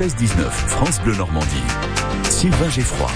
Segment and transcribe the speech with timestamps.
[0.00, 1.46] 16-19, France Bleu Normandie.
[2.28, 3.08] Sylvain Geffroy.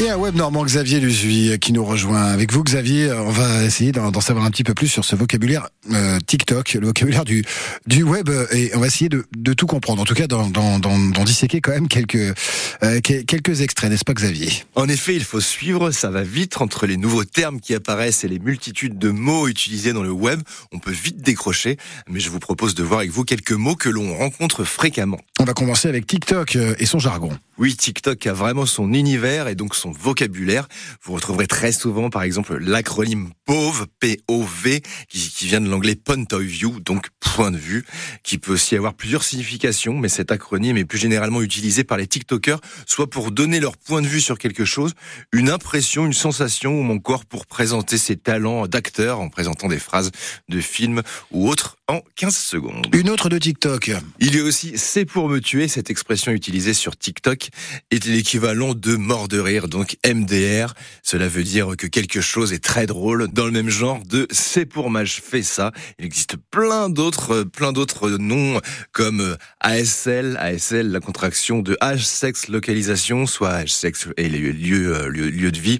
[0.00, 2.22] Et un web normand, Xavier Luzuy, qui nous rejoint.
[2.22, 5.68] Avec vous, Xavier, on va essayer d'en savoir un petit peu plus sur ce vocabulaire
[5.92, 7.44] euh, TikTok, le vocabulaire du,
[7.88, 10.00] du web, euh, et on va essayer de, de tout comprendre.
[10.00, 14.52] En tout cas, d'en disséquer quand même quelques, euh, que- quelques extraits, n'est-ce pas, Xavier?
[14.76, 18.28] En effet, il faut suivre, ça va vite entre les nouveaux termes qui apparaissent et
[18.28, 20.40] les multitudes de mots utilisés dans le web.
[20.70, 21.76] On peut vite décrocher,
[22.08, 25.18] mais je vous propose de voir avec vous quelques mots que l'on rencontre fréquemment.
[25.40, 27.30] On va commencer avec TikTok euh, et son jargon.
[27.56, 30.68] Oui, TikTok a vraiment son univers et donc son vocabulaire.
[31.02, 36.24] Vous retrouverez très souvent, par exemple, l'acronyme POV, P-O-V, qui, qui vient de l'anglais point
[36.32, 37.84] of view, donc point de vue,
[38.22, 42.06] qui peut aussi avoir plusieurs significations, mais cet acronyme est plus généralement utilisé par les
[42.06, 44.92] TikTokers, soit pour donner leur point de vue sur quelque chose,
[45.32, 50.10] une impression, une sensation, ou encore pour présenter ses talents d'acteur en présentant des phrases
[50.48, 52.88] de films ou autres en 15 secondes.
[52.92, 53.90] Une autre de TikTok.
[54.18, 57.48] Il y a aussi c'est pour me tuer, cette expression utilisée sur TikTok
[57.90, 60.74] est l'équivalent de mort de rire, donc MDR.
[61.02, 64.66] Cela veut dire que quelque chose est très drôle dans le même genre de c'est
[64.66, 65.72] pour moi je fais ça.
[65.98, 68.60] Il existe plein d'autres, euh, plein d'autres noms
[68.92, 74.50] comme euh, ASL, ASL, la contraction de âge, sexe, localisation, soit âge, sexe et lieu,
[74.50, 75.78] lieu, euh, lieu, lieu de vie.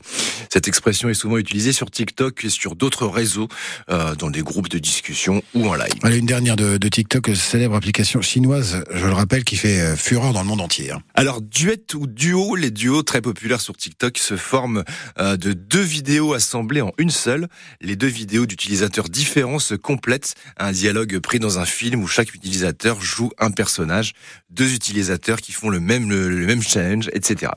[0.53, 3.47] Cette expression est souvent utilisée sur TikTok et sur d'autres réseaux,
[3.89, 5.93] euh, dans des groupes de discussion ou en live.
[6.01, 9.95] Voilà une dernière de, de TikTok, célèbre application chinoise, je le rappelle, qui fait euh,
[9.97, 10.91] fureur dans le monde entier.
[10.91, 11.03] hein.
[11.15, 14.83] Alors duet ou duo, les duos très populaires sur TikTok se forment
[15.21, 17.47] euh, de deux vidéos assemblées en une seule.
[17.81, 22.35] Les deux vidéos d'utilisateurs différents se complètent, un dialogue pris dans un film où chaque
[22.35, 24.15] utilisateur joue un personnage,
[24.51, 27.53] deux utilisateurs qui font le même le, le même challenge, etc.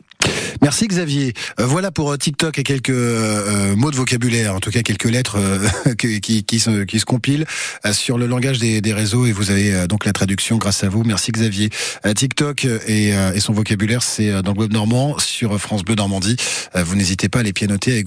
[0.61, 1.33] Merci Xavier.
[1.59, 5.09] Euh, voilà pour euh, TikTok et quelques euh, mots de vocabulaire, en tout cas quelques
[5.09, 5.37] lettres
[5.97, 7.45] qui, se, compilent
[7.91, 11.03] sur le langage des, réseaux et vous avez donc la traduction grâce à vous.
[11.03, 11.69] Merci Xavier.
[12.15, 16.37] TikTok et, et son vocabulaire, c'est dans le web normand sur France Bleu Normandie.
[16.75, 18.01] Vous n'hésitez pas à les pianoter avec